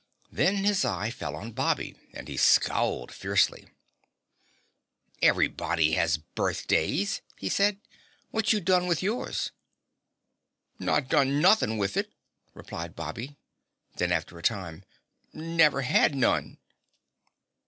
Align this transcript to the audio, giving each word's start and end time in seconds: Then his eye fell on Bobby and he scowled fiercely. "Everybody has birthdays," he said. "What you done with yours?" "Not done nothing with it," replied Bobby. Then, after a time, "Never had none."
Then 0.31 0.63
his 0.65 0.83
eye 0.83 1.11
fell 1.11 1.35
on 1.35 1.51
Bobby 1.51 1.95
and 2.11 2.27
he 2.27 2.35
scowled 2.35 3.11
fiercely. 3.11 3.67
"Everybody 5.21 5.91
has 5.91 6.17
birthdays," 6.17 7.21
he 7.37 7.49
said. 7.49 7.77
"What 8.31 8.51
you 8.51 8.61
done 8.61 8.87
with 8.87 9.03
yours?" 9.03 9.51
"Not 10.79 11.07
done 11.07 11.39
nothing 11.39 11.77
with 11.77 11.97
it," 11.97 12.11
replied 12.55 12.95
Bobby. 12.95 13.37
Then, 13.97 14.11
after 14.11 14.39
a 14.39 14.41
time, 14.41 14.83
"Never 15.33 15.83
had 15.83 16.15
none." 16.15 16.57